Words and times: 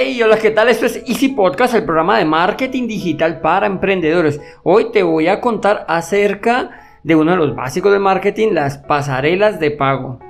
Hey, 0.00 0.22
hola, 0.22 0.38
¿qué 0.38 0.52
tal? 0.52 0.68
Esto 0.68 0.86
es 0.86 1.02
Easy 1.08 1.30
Podcast, 1.30 1.74
el 1.74 1.82
programa 1.82 2.18
de 2.18 2.24
marketing 2.24 2.86
digital 2.86 3.40
para 3.40 3.66
emprendedores. 3.66 4.40
Hoy 4.62 4.92
te 4.92 5.02
voy 5.02 5.26
a 5.26 5.40
contar 5.40 5.84
acerca 5.88 6.70
de 7.02 7.16
uno 7.16 7.32
de 7.32 7.36
los 7.36 7.56
básicos 7.56 7.90
de 7.90 7.98
marketing, 7.98 8.52
las 8.52 8.78
pasarelas 8.78 9.58
de 9.58 9.72
pago. 9.72 10.20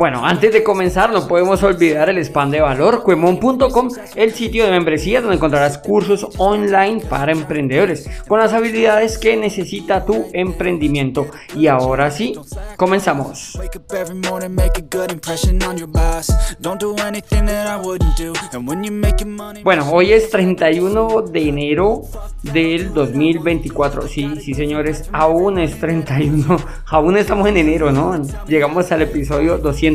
Bueno, 0.00 0.24
antes 0.24 0.50
de 0.54 0.62
comenzar 0.62 1.12
no 1.12 1.28
podemos 1.28 1.62
olvidar 1.62 2.08
el 2.08 2.16
spam 2.24 2.50
de 2.50 2.62
valor, 2.62 3.02
cuemon.com, 3.02 3.90
el 4.14 4.32
sitio 4.32 4.64
de 4.64 4.70
membresía 4.70 5.20
donde 5.20 5.36
encontrarás 5.36 5.76
cursos 5.76 6.26
online 6.38 7.02
para 7.06 7.32
emprendedores 7.32 8.08
con 8.26 8.38
las 8.38 8.54
habilidades 8.54 9.18
que 9.18 9.36
necesita 9.36 10.06
tu 10.06 10.28
emprendimiento. 10.32 11.26
Y 11.54 11.66
ahora 11.66 12.10
sí, 12.10 12.32
comenzamos. 12.76 13.60
Bueno, 19.62 19.90
hoy 19.92 20.12
es 20.14 20.30
31 20.30 21.22
de 21.30 21.46
enero 21.46 22.02
del 22.42 22.94
2024. 22.94 24.08
Sí, 24.08 24.40
sí 24.40 24.54
señores, 24.54 25.10
aún 25.12 25.58
es 25.58 25.78
31, 25.78 26.56
aún 26.86 27.18
estamos 27.18 27.46
en 27.48 27.58
enero, 27.58 27.92
¿no? 27.92 28.18
Llegamos 28.46 28.90
al 28.92 29.02
episodio 29.02 29.58
200 29.58 29.89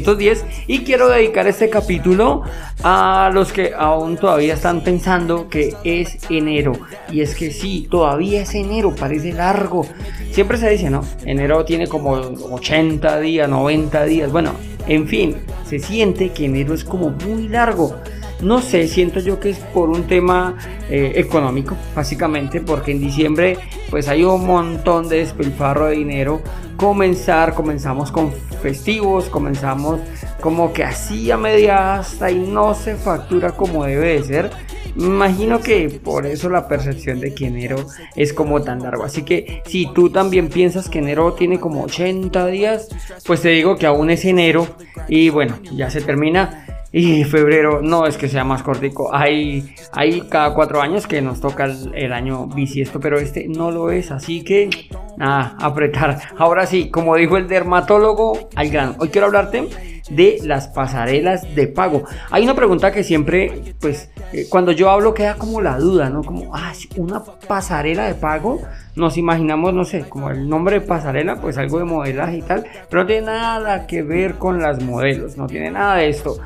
y 0.67 0.80
quiero 0.80 1.09
dedicar 1.09 1.48
este 1.48 1.70
capítulo 1.70 2.44
a 2.84 3.30
los 3.34 3.52
que 3.52 3.73
aún 3.76 4.18
todavía 4.18 4.54
están 4.54 4.81
pensando 4.81 5.49
que 5.49 5.73
es 5.84 6.18
enero. 6.30 6.73
Y 7.12 7.21
es 7.21 7.35
que 7.35 7.52
sí, 7.52 7.88
todavía 7.90 8.41
es 8.41 8.54
enero, 8.55 8.95
parece 8.95 9.34
largo. 9.34 9.85
Siempre 10.31 10.58
se 10.58 10.70
dice, 10.70 10.90
¿no? 10.90 11.04
Enero 11.26 11.63
tiene 11.66 11.88
como 11.88 12.13
80 12.13 13.20
días, 13.20 13.49
90 13.49 14.05
días. 14.05 14.32
Bueno, 14.32 14.51
en 14.88 15.07
fin, 15.07 15.38
se 15.68 15.79
siente 15.79 16.29
que 16.32 16.46
enero 16.46 16.73
es 16.73 16.84
como 16.84 17.10
muy 17.10 17.48
largo. 17.48 17.96
No 18.41 18.62
sé, 18.62 18.88
siento 18.88 19.20
yo 19.20 19.40
que 19.40 19.52
es 19.52 19.58
por 19.58 19.90
un 19.90 20.04
tema 20.04 20.58
eh, 20.90 21.14
económico, 21.16 21.76
básicamente, 21.96 22.62
porque 22.62 22.91
en 22.91 23.00
diciembre 23.00 23.58
pues 23.90 24.08
hay 24.08 24.24
un 24.24 24.46
montón 24.46 25.08
de 25.08 25.18
despilfarro 25.18 25.88
de 25.88 25.96
dinero. 25.96 26.41
Comenzar, 26.76 27.54
comenzamos 27.54 28.12
con 28.12 28.34
festivos, 28.62 29.30
comenzamos 29.30 30.00
como 30.41 30.74
que 30.74 30.84
así 30.84 31.32
a 31.32 31.38
media 31.38 31.96
hasta 31.96 32.30
y 32.30 32.40
no 32.40 32.74
se 32.76 32.96
factura 32.96 33.52
como 33.52 33.86
debe 33.86 34.20
de 34.20 34.24
ser. 34.24 34.52
Imagino 34.98 35.60
que 35.60 35.90
por 36.04 36.26
eso 36.26 36.50
la 36.50 36.68
percepción 36.68 37.20
de 37.20 37.34
que 37.34 37.48
enero 37.48 37.86
es 38.16 38.34
como 38.34 38.62
tan 38.62 38.82
largo. 38.82 39.04
Así 39.04 39.24
que 39.24 39.62
si 39.66 39.91
tú 39.94 40.10
también 40.10 40.50
piensas 40.50 40.90
que 40.90 41.00
enero 41.00 41.34
tiene 41.34 41.60
como 41.60 41.84
80 41.84 42.48
días, 42.48 42.88
pues 43.26 43.41
te 43.41 43.50
digo 43.50 43.76
que 43.78 43.86
aún 43.86 44.10
es 44.10 44.24
enero 44.24 44.68
y 45.08 45.30
bueno, 45.30 45.60
ya 45.74 45.90
se 45.90 46.02
termina. 46.02 46.65
Y 46.98 47.26
febrero 47.26 47.82
no 47.82 48.07
es 48.07 48.15
que 48.15 48.29
sea 48.29 48.46
más 48.46 48.63
cortico. 48.63 49.13
Hay, 49.13 49.76
hay 49.91 50.21
cada 50.29 50.54
cuatro 50.54 50.79
años 50.82 51.07
que 51.07 51.21
nos 51.21 51.41
toca 51.41 51.65
el, 51.65 52.13
año 52.13 52.48
bisiesto, 52.48 53.01
pero 53.01 53.20
este 53.20 53.49
no 53.49 53.70
lo 53.70 53.91
es. 53.91 54.12
Así 54.12 54.46
que 54.46 54.70
nada, 55.18 55.57
apretar. 55.60 56.21
Ahora 56.38 56.66
sí, 56.66 56.90
como 56.90 57.18
dijo 57.18 57.35
el 57.35 57.49
dermatólogo, 57.49 58.48
al 58.55 58.70
grano. 58.70 58.96
Hoy 58.98 59.10
quiero 59.10 59.27
hablarte 59.27 59.68
de 60.10 60.38
las 60.43 60.70
pasarelas 60.70 61.54
de 61.54 61.68
pago. 61.68 62.05
Hay 62.32 62.46
una 62.46 62.55
pregunta 62.55 62.93
que 62.93 63.04
siempre, 63.04 63.76
pues, 63.82 64.09
eh, 64.31 64.46
cuando 64.50 64.72
yo 64.72 64.90
hablo 64.90 65.13
queda 65.13 65.35
como 65.35 65.59
la 65.59 65.78
duda, 65.78 66.09
¿no? 66.09 66.23
Como, 66.23 66.56
ah, 66.56 66.72
una 66.96 67.22
pasarela 67.22 68.06
de 68.06 68.13
pago. 68.13 68.62
Nos 68.96 69.18
imaginamos, 69.18 69.73
no 69.73 69.84
sé, 69.84 70.06
como 70.07 70.29
el 70.29 70.47
nombre 70.47 70.79
de 70.79 70.85
pasarela, 70.85 71.41
pues 71.41 71.57
algo 71.57 71.78
de 71.78 71.84
modelaje 71.84 72.38
y 72.38 72.41
tal, 72.41 72.66
pero 72.90 73.01
no 73.01 73.07
tiene 73.07 73.25
nada 73.25 73.85
que 73.85 74.01
ver 74.01 74.35
con 74.35 74.62
las 74.62 74.81
modelos, 74.81 75.35
no 75.35 75.47
tiene 75.47 75.72
nada 75.72 75.97
de 75.97 76.07
esto. 76.07 76.38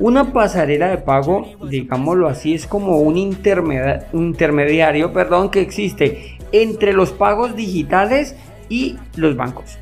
Una 0.00 0.32
pasarela 0.32 0.88
de 0.88 0.98
pago, 0.98 1.46
digámoslo 1.68 2.28
así, 2.28 2.54
es 2.54 2.68
como 2.68 2.98
un 2.98 3.16
intermediario 3.16 5.12
perdón, 5.12 5.50
que 5.50 5.60
existe 5.60 6.38
entre 6.52 6.92
los 6.92 7.10
pagos 7.10 7.56
digitales 7.56 8.36
y 8.68 8.96
los 9.16 9.36
bancos. 9.36 9.78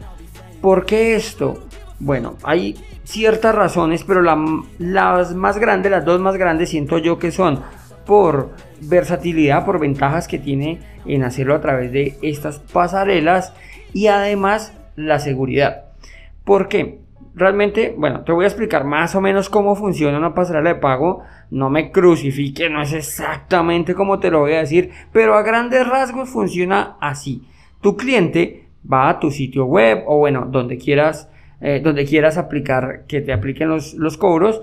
¿Por 0.62 0.87
qué 0.87 1.16
esto? 1.16 1.59
Bueno, 2.00 2.37
hay 2.43 2.77
ciertas 3.04 3.54
razones, 3.54 4.04
pero 4.04 4.22
las 4.22 5.34
más 5.34 5.59
grandes, 5.59 5.93
las 5.93 6.04
dos 6.04 6.21
más 6.21 6.37
grandes, 6.37 6.71
siento 6.71 6.97
yo 6.98 7.19
que 7.19 7.31
son 7.31 7.60
por 8.06 8.53
versatilidad, 8.81 9.66
por 9.66 9.78
ventajas 9.78 10.28
que 10.28 10.38
tiene 10.38 10.81
en 11.04 11.25
hacerlo 11.25 11.54
a 11.54 11.60
través 11.60 11.93
de 11.93 12.16
estas 12.22 12.59
pasarelas 12.59 13.53
y 13.93 14.06
además 14.06 14.72
la 14.97 15.19
seguridad. 15.19 15.84
¿Por 16.44 16.69
qué? 16.69 17.00
Realmente, 17.36 17.94
bueno, 17.97 18.22
te 18.24 18.32
voy 18.32 18.44
a 18.44 18.48
explicar 18.48 18.84
más 18.84 19.14
o 19.14 19.20
menos 19.20 19.50
cómo 19.50 19.76
funciona 19.76 20.19
una 20.19 20.34
pasarela 20.34 20.70
de 20.70 20.80
pago. 20.80 21.22
No 21.50 21.70
me 21.70 21.92
crucifique, 21.92 22.69
no 22.70 22.82
es 22.82 22.92
exactamente 22.92 23.94
como 23.94 24.19
te 24.19 24.30
lo 24.30 24.41
voy 24.41 24.54
a 24.54 24.60
decir, 24.60 24.91
pero 25.12 25.34
a 25.34 25.42
grandes 25.42 25.86
rasgos 25.86 26.30
funciona 26.30 26.97
así. 27.00 27.47
Tu 27.82 27.97
cliente 27.97 28.64
va 28.91 29.10
a 29.10 29.20
tu 29.20 29.30
sitio 29.30 29.66
web 29.66 30.02
o 30.06 30.19
bueno, 30.19 30.47
donde 30.50 30.78
quieras, 30.78 31.30
eh, 31.60 31.80
donde 31.84 32.06
quieras 32.06 32.38
aplicar, 32.38 33.04
que 33.06 33.20
te 33.20 33.32
apliquen 33.32 33.68
los, 33.68 33.94
los 33.94 34.16
cobros 34.16 34.62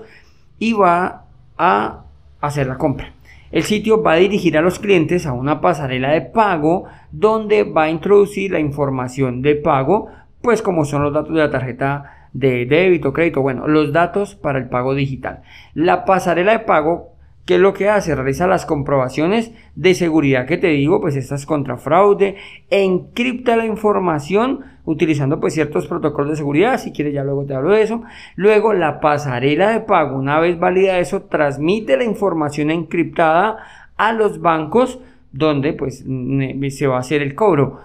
y 0.58 0.72
va 0.72 1.26
a 1.56 2.04
hacer 2.40 2.66
la 2.66 2.76
compra. 2.76 3.12
El 3.52 3.62
sitio 3.62 4.02
va 4.02 4.12
a 4.12 4.16
dirigir 4.16 4.58
a 4.58 4.62
los 4.62 4.80
clientes 4.80 5.26
a 5.26 5.32
una 5.32 5.60
pasarela 5.60 6.10
de 6.10 6.22
pago 6.22 6.86
donde 7.12 7.62
va 7.62 7.84
a 7.84 7.90
introducir 7.90 8.50
la 8.50 8.58
información 8.58 9.42
de 9.42 9.54
pago, 9.54 10.08
pues 10.42 10.60
como 10.60 10.84
son 10.84 11.04
los 11.04 11.14
datos 11.14 11.32
de 11.32 11.40
la 11.40 11.50
tarjeta 11.52 12.23
de 12.34 12.66
débito, 12.66 13.12
crédito, 13.12 13.40
bueno, 13.40 13.66
los 13.66 13.92
datos 13.92 14.34
para 14.34 14.58
el 14.58 14.68
pago 14.68 14.94
digital. 14.94 15.42
La 15.72 16.04
pasarela 16.04 16.52
de 16.52 16.58
pago, 16.58 17.12
¿qué 17.46 17.54
es 17.54 17.60
lo 17.60 17.72
que 17.72 17.88
hace? 17.88 18.14
Realiza 18.14 18.48
las 18.48 18.66
comprobaciones 18.66 19.52
de 19.76 19.94
seguridad 19.94 20.44
que 20.44 20.58
te 20.58 20.66
digo, 20.66 21.00
pues 21.00 21.16
estas 21.16 21.46
contra 21.46 21.78
fraude, 21.78 22.36
encripta 22.70 23.56
la 23.56 23.66
información 23.66 24.64
utilizando 24.84 25.40
pues 25.40 25.54
ciertos 25.54 25.86
protocolos 25.86 26.32
de 26.32 26.36
seguridad, 26.36 26.78
si 26.78 26.92
quieres 26.92 27.14
ya 27.14 27.24
luego 27.24 27.46
te 27.46 27.54
hablo 27.54 27.70
de 27.70 27.82
eso. 27.82 28.02
Luego 28.34 28.74
la 28.74 29.00
pasarela 29.00 29.70
de 29.70 29.80
pago, 29.80 30.18
una 30.18 30.40
vez 30.40 30.58
válida 30.58 30.98
eso, 30.98 31.22
transmite 31.22 31.96
la 31.96 32.04
información 32.04 32.70
encriptada 32.70 33.58
a 33.96 34.12
los 34.12 34.40
bancos 34.40 34.98
donde 35.30 35.72
pues 35.72 36.04
se 36.70 36.86
va 36.88 36.96
a 36.96 37.00
hacer 37.00 37.22
el 37.22 37.36
cobro. 37.36 37.80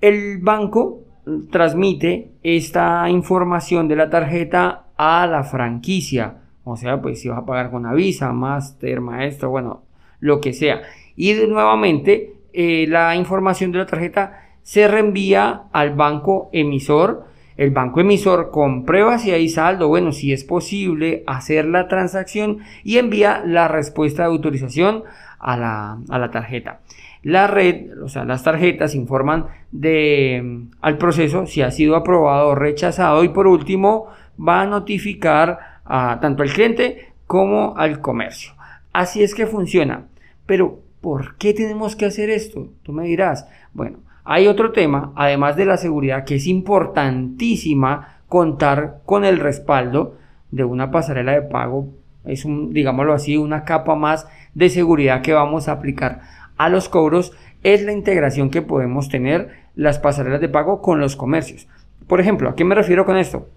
El 0.00 0.38
banco 0.38 1.02
transmite 1.50 2.30
esta 2.42 3.08
información 3.08 3.88
de 3.88 3.96
la 3.96 4.10
tarjeta 4.10 4.84
a 4.96 5.26
la 5.26 5.44
franquicia. 5.44 6.38
O 6.64 6.76
sea, 6.76 7.00
pues 7.00 7.20
si 7.20 7.28
vas 7.28 7.38
a 7.38 7.46
pagar 7.46 7.70
con 7.70 7.86
Avisa, 7.86 8.32
Master, 8.32 9.00
Maestro, 9.00 9.50
bueno, 9.50 9.82
lo 10.20 10.40
que 10.40 10.52
sea. 10.52 10.82
Y 11.16 11.34
nuevamente 11.34 12.34
eh, 12.52 12.86
la 12.88 13.16
información 13.16 13.72
de 13.72 13.78
la 13.78 13.86
tarjeta 13.86 14.48
se 14.62 14.88
reenvía 14.88 15.62
al 15.72 15.94
banco 15.94 16.50
emisor. 16.52 17.26
El 17.56 17.70
banco 17.70 18.00
emisor 18.00 18.50
comprueba 18.50 19.18
si 19.18 19.30
hay 19.30 19.48
saldo, 19.48 19.88
bueno, 19.88 20.12
si 20.12 20.32
es 20.32 20.44
posible 20.44 21.22
hacer 21.26 21.66
la 21.66 21.86
transacción 21.86 22.58
y 22.82 22.98
envía 22.98 23.42
la 23.44 23.68
respuesta 23.68 24.22
de 24.22 24.28
autorización 24.28 25.04
a 25.38 25.56
la, 25.56 25.98
a 26.08 26.18
la 26.18 26.30
tarjeta. 26.30 26.80
La 27.22 27.46
red, 27.46 28.02
o 28.02 28.08
sea, 28.08 28.24
las 28.24 28.42
tarjetas 28.42 28.94
informan 28.94 29.46
de, 29.70 30.40
mm, 30.42 30.70
al 30.80 30.98
proceso 30.98 31.46
si 31.46 31.62
ha 31.62 31.70
sido 31.70 31.94
aprobado 31.94 32.48
o 32.48 32.54
rechazado 32.54 33.22
y 33.22 33.28
por 33.28 33.46
último 33.46 34.08
va 34.38 34.62
a 34.62 34.66
notificar 34.66 35.58
a 35.84 36.18
tanto 36.20 36.42
al 36.42 36.52
cliente 36.52 37.12
como 37.26 37.76
al 37.76 38.00
comercio. 38.00 38.52
Así 38.92 39.22
es 39.22 39.34
que 39.34 39.46
funciona. 39.46 40.06
Pero, 40.46 40.80
¿por 41.00 41.36
qué 41.36 41.54
tenemos 41.54 41.96
que 41.96 42.06
hacer 42.06 42.28
esto? 42.28 42.68
Tú 42.82 42.92
me 42.92 43.04
dirás. 43.04 43.46
Bueno, 43.72 43.98
hay 44.24 44.46
otro 44.48 44.72
tema, 44.72 45.12
además 45.16 45.56
de 45.56 45.64
la 45.64 45.76
seguridad, 45.76 46.24
que 46.24 46.36
es 46.36 46.46
importantísima 46.46 48.18
contar 48.28 49.00
con 49.04 49.24
el 49.24 49.38
respaldo 49.38 50.16
de 50.50 50.64
una 50.64 50.90
pasarela 50.90 51.32
de 51.32 51.42
pago. 51.42 51.88
Es 52.24 52.44
un, 52.44 52.72
digámoslo 52.72 53.14
así, 53.14 53.36
una 53.36 53.64
capa 53.64 53.94
más 53.94 54.28
de 54.54 54.68
seguridad 54.68 55.22
que 55.22 55.32
vamos 55.32 55.68
a 55.68 55.72
aplicar 55.72 56.20
a 56.64 56.68
los 56.68 56.88
cobros 56.88 57.32
es 57.64 57.82
la 57.82 57.92
integración 57.92 58.50
que 58.50 58.62
podemos 58.62 59.08
tener 59.08 59.50
las 59.74 59.98
pasarelas 59.98 60.40
de 60.40 60.48
pago 60.48 60.80
con 60.80 61.00
los 61.00 61.16
comercios. 61.16 61.66
Por 62.06 62.20
ejemplo, 62.20 62.48
¿a 62.48 62.54
qué 62.54 62.64
me 62.64 62.76
refiero 62.76 63.04
con 63.04 63.16
esto? 63.16 63.48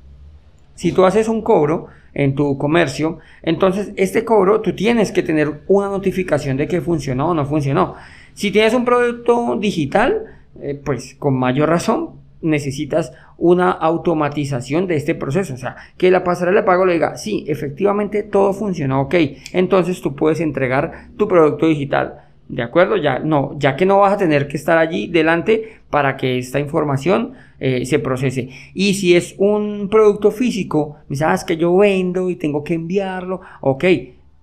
Si 0.74 0.92
tú 0.92 1.06
haces 1.06 1.28
un 1.28 1.44
cobro 1.44 1.88
en 2.16 2.34
tu 2.34 2.58
comercio, 2.58 3.20
entonces 3.44 3.92
este 3.96 4.26
cobro 4.26 4.62
tú 4.62 4.74
tienes 4.76 5.12
que 5.12 5.22
tener 5.22 5.62
una 5.68 5.88
notificación 5.88 6.58
de 6.58 6.68
que 6.68 6.82
funcionó 6.82 7.30
o 7.30 7.34
no 7.36 7.46
funcionó. 7.46 7.96
Si 8.34 8.52
tienes 8.52 8.74
un 8.74 8.86
producto 8.86 9.56
digital, 9.60 10.24
eh, 10.60 10.82
pues 10.84 11.16
con 11.20 11.36
mayor 11.36 11.70
razón 11.70 12.12
necesitas 12.42 13.14
una 13.38 13.72
automatización 13.72 14.88
de 14.88 14.96
este 14.96 15.14
proceso. 15.14 15.54
O 15.54 15.58
sea, 15.58 15.76
que 15.98 16.10
la 16.10 16.24
pasarela 16.24 16.62
de 16.62 16.66
pago 16.66 16.86
le 16.86 16.94
diga, 16.94 17.18
sí, 17.18 17.46
efectivamente 17.48 18.24
todo 18.24 18.52
funcionó, 18.54 19.02
ok. 19.02 19.16
Entonces 19.54 20.02
tú 20.02 20.16
puedes 20.16 20.40
entregar 20.40 21.10
tu 21.18 21.28
producto 21.28 21.68
digital 21.68 22.25
¿De 22.48 22.62
acuerdo? 22.62 22.96
Ya, 22.98 23.20
no, 23.20 23.56
ya 23.58 23.76
que 23.76 23.86
no 23.86 24.00
vas 24.00 24.14
a 24.14 24.18
tener 24.18 24.48
que 24.48 24.58
estar 24.58 24.78
allí 24.78 25.08
delante 25.08 25.80
para 25.90 26.16
que 26.16 26.38
esta 26.38 26.60
información 26.60 27.34
eh, 27.60 27.86
se 27.86 28.00
procese. 28.00 28.50
Y 28.74 28.94
si 28.94 29.16
es 29.16 29.36
un 29.40 29.88
producto 29.90 30.30
físico, 30.30 30.98
sabes 31.12 31.44
ah, 31.44 31.46
que 31.48 31.58
yo 31.58 31.76
vendo 31.76 32.30
y 32.30 32.36
tengo 32.36 32.64
que 32.64 32.76
enviarlo, 32.76 33.42
ok, 33.62 33.86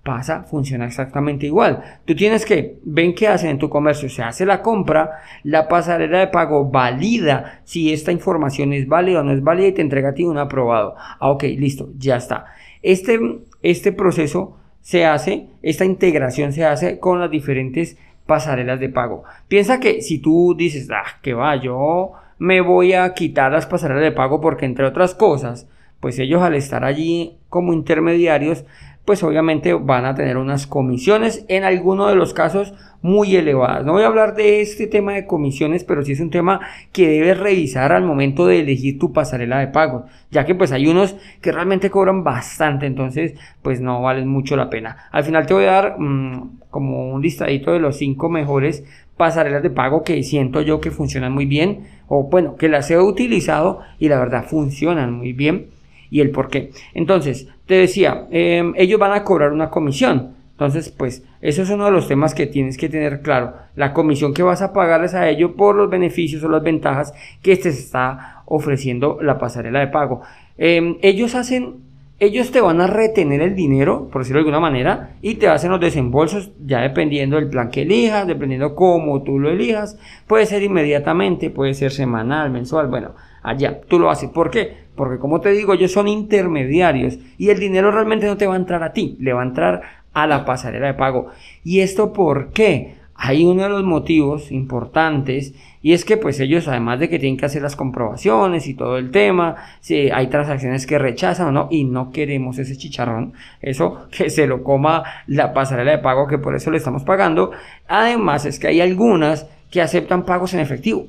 pasa, 0.03 0.43
funciona 0.43 0.85
exactamente 0.85 1.45
igual. 1.45 1.81
Tú 2.03 2.13
tienes 2.13 2.45
que, 2.45 2.79
ven 2.83 3.15
qué 3.15 3.29
hacen 3.29 3.51
en 3.51 3.57
tu 3.57 3.69
comercio, 3.69 4.09
se 4.09 4.21
hace 4.21 4.45
la 4.45 4.61
compra, 4.61 5.21
la 5.43 5.69
pasarela 5.69 6.19
de 6.19 6.27
pago 6.27 6.69
valida 6.69 7.61
si 7.63 7.93
esta 7.93 8.11
información 8.11 8.73
es 8.73 8.87
válida 8.87 9.21
o 9.21 9.23
no 9.23 9.31
es 9.31 9.41
válida 9.41 9.67
y 9.67 9.73
te 9.73 9.81
entrega 9.81 10.09
a 10.09 10.13
ti 10.13 10.25
un 10.25 10.37
aprobado. 10.37 10.95
Ah, 10.97 11.29
ok, 11.31 11.43
listo, 11.57 11.89
ya 11.97 12.17
está. 12.17 12.47
Este, 12.81 13.17
este 13.61 13.93
proceso 13.93 14.57
se 14.83 15.05
hace, 15.05 15.47
esta 15.61 15.85
integración 15.85 16.51
se 16.51 16.65
hace 16.65 16.99
con 16.99 17.19
las 17.19 17.31
diferentes 17.31 17.97
pasarelas 18.27 18.79
de 18.79 18.89
pago. 18.89 19.23
Piensa 19.47 19.79
que 19.79 20.01
si 20.01 20.19
tú 20.19 20.55
dices, 20.55 20.89
ah, 20.91 21.19
que 21.21 21.33
va, 21.33 21.55
yo 21.55 22.11
me 22.37 22.59
voy 22.61 22.93
a 22.93 23.13
quitar 23.13 23.53
las 23.53 23.65
pasarelas 23.65 24.03
de 24.03 24.11
pago 24.11 24.41
porque 24.41 24.65
entre 24.65 24.85
otras 24.85 25.15
cosas, 25.15 25.69
pues 26.01 26.19
ellos 26.19 26.41
al 26.41 26.53
estar 26.53 26.83
allí 26.83 27.37
como 27.47 27.71
intermediarios 27.71 28.65
pues 29.05 29.21
obviamente 29.23 29.73
van 29.73 30.05
a 30.05 30.15
tener 30.15 30.37
unas 30.37 30.65
comisiones 30.65 31.45
en 31.49 31.63
algunos 31.63 32.09
de 32.09 32.15
los 32.15 32.33
casos 32.33 32.73
muy 33.01 33.35
elevadas. 33.35 33.85
No 33.85 33.91
voy 33.91 34.03
a 34.03 34.07
hablar 34.07 34.33
de 34.33 34.61
este 34.61 34.87
tema 34.87 35.11
de 35.11 35.27
comisiones, 35.27 35.83
pero 35.83 36.03
sí 36.03 36.13
es 36.13 36.21
un 36.21 36.29
tema 36.29 36.61
que 36.93 37.09
debes 37.09 37.37
revisar 37.37 37.91
al 37.91 38.05
momento 38.05 38.47
de 38.47 38.61
elegir 38.61 38.97
tu 38.97 39.11
pasarela 39.11 39.59
de 39.59 39.67
pago, 39.67 40.05
ya 40.31 40.45
que 40.45 40.55
pues 40.55 40.71
hay 40.71 40.87
unos 40.87 41.17
que 41.41 41.51
realmente 41.51 41.89
cobran 41.89 42.23
bastante, 42.23 42.85
entonces 42.85 43.33
pues 43.61 43.81
no 43.81 44.01
valen 44.01 44.29
mucho 44.29 44.55
la 44.55 44.69
pena. 44.69 45.09
Al 45.11 45.25
final 45.25 45.45
te 45.45 45.53
voy 45.53 45.65
a 45.65 45.71
dar 45.71 45.99
mm, 45.99 46.59
como 46.69 47.13
un 47.13 47.21
listadito 47.21 47.73
de 47.73 47.79
los 47.79 47.97
cinco 47.97 48.29
mejores 48.29 48.85
pasarelas 49.17 49.63
de 49.63 49.69
pago 49.69 50.03
que 50.03 50.23
siento 50.23 50.61
yo 50.61 50.79
que 50.79 50.91
funcionan 50.91 51.33
muy 51.33 51.45
bien, 51.45 51.87
o 52.07 52.23
bueno, 52.23 52.55
que 52.55 52.69
las 52.69 52.89
he 52.89 52.97
utilizado 52.97 53.81
y 53.99 54.07
la 54.07 54.17
verdad 54.17 54.45
funcionan 54.45 55.11
muy 55.11 55.33
bien 55.33 55.72
y 56.13 56.21
el 56.21 56.29
por 56.29 56.47
qué. 56.47 56.69
Entonces, 56.93 57.47
te 57.65 57.73
decía, 57.73 58.27
em, 58.29 58.73
ellos 58.77 58.99
van 58.99 59.13
a 59.13 59.23
cobrar 59.23 59.51
una 59.51 59.71
comisión. 59.71 60.35
Entonces, 60.51 60.93
pues, 60.95 61.25
eso 61.41 61.63
es 61.63 61.69
uno 61.71 61.85
de 61.85 61.91
los 61.91 62.07
temas 62.07 62.35
que 62.35 62.45
tienes 62.45 62.77
que 62.77 62.87
tener 62.87 63.23
claro. 63.23 63.53
La 63.75 63.93
comisión 63.93 64.31
que 64.31 64.43
vas 64.43 64.61
a 64.61 64.73
pagarles 64.73 65.15
a 65.15 65.27
ellos 65.27 65.53
por 65.57 65.75
los 65.75 65.89
beneficios 65.89 66.43
o 66.43 66.49
las 66.49 66.61
ventajas 66.61 67.15
que 67.41 67.57
te 67.57 67.69
está 67.69 68.43
ofreciendo 68.45 69.17
la 69.23 69.39
pasarela 69.39 69.79
de 69.79 69.87
pago. 69.87 70.21
Em, 70.55 70.97
ellos 71.01 71.33
hacen, 71.33 71.77
ellos 72.19 72.51
te 72.51 72.61
van 72.61 72.79
a 72.79 72.85
retener 72.85 73.41
el 73.41 73.55
dinero, 73.55 74.07
por 74.11 74.21
decirlo 74.21 74.43
de 74.43 74.49
alguna 74.49 74.59
manera, 74.59 75.15
y 75.23 75.35
te 75.35 75.47
hacen 75.47 75.71
los 75.71 75.79
desembolsos 75.79 76.51
ya 76.63 76.81
dependiendo 76.81 77.37
del 77.37 77.49
plan 77.49 77.71
que 77.71 77.81
elijas, 77.81 78.27
dependiendo 78.27 78.75
cómo 78.75 79.23
tú 79.23 79.39
lo 79.39 79.49
elijas. 79.49 79.97
Puede 80.27 80.45
ser 80.45 80.61
inmediatamente, 80.61 81.49
puede 81.49 81.73
ser 81.73 81.91
semanal, 81.91 82.51
mensual, 82.51 82.85
bueno, 82.87 83.15
allá 83.41 83.81
tú 83.81 83.97
lo 83.97 84.11
haces. 84.11 84.29
¿Por 84.29 84.51
qué? 84.51 84.82
Porque 84.95 85.19
como 85.19 85.41
te 85.41 85.51
digo, 85.51 85.73
ellos 85.73 85.91
son 85.91 86.07
intermediarios 86.07 87.17
y 87.37 87.49
el 87.49 87.59
dinero 87.59 87.91
realmente 87.91 88.27
no 88.27 88.37
te 88.37 88.47
va 88.47 88.53
a 88.53 88.57
entrar 88.57 88.83
a 88.83 88.93
ti, 88.93 89.17
le 89.19 89.33
va 89.33 89.41
a 89.41 89.45
entrar 89.45 89.81
a 90.13 90.27
la 90.27 90.45
pasarela 90.45 90.87
de 90.87 90.93
pago. 90.93 91.27
¿Y 91.63 91.79
esto 91.79 92.13
por 92.13 92.51
qué? 92.51 92.95
Hay 93.15 93.45
uno 93.45 93.63
de 93.63 93.69
los 93.69 93.83
motivos 93.83 94.51
importantes 94.51 95.53
y 95.81 95.93
es 95.93 96.03
que 96.03 96.17
pues 96.17 96.39
ellos 96.39 96.67
además 96.67 96.99
de 96.99 97.09
que 97.09 97.19
tienen 97.19 97.37
que 97.37 97.45
hacer 97.45 97.61
las 97.61 97.75
comprobaciones 97.75 98.67
y 98.67 98.73
todo 98.73 98.97
el 98.97 99.11
tema, 99.11 99.55
si 99.81 100.09
hay 100.09 100.27
transacciones 100.27 100.87
que 100.87 100.97
rechazan 100.97 101.47
o 101.47 101.51
no 101.51 101.67
y 101.69 101.83
no 101.83 102.11
queremos 102.11 102.57
ese 102.57 102.75
chicharrón, 102.75 103.33
eso 103.61 104.07
que 104.11 104.29
se 104.29 104.47
lo 104.47 104.63
coma 104.63 105.03
la 105.27 105.53
pasarela 105.53 105.91
de 105.91 105.97
pago 105.99 106.27
que 106.27 106.37
por 106.37 106.55
eso 106.55 106.71
le 106.71 106.77
estamos 106.77 107.03
pagando. 107.03 107.51
Además 107.87 108.45
es 108.45 108.59
que 108.59 108.67
hay 108.67 108.81
algunas 108.81 109.47
que 109.69 109.81
aceptan 109.81 110.25
pagos 110.25 110.53
en 110.53 110.59
efectivo. 110.59 111.05